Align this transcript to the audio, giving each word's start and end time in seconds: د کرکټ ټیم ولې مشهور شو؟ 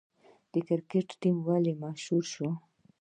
د 0.51 0.53
کرکټ 0.67 1.07
ټیم 1.21 1.37
ولې 1.47 1.73
مشهور 1.83 2.23
شو؟ 2.33 2.49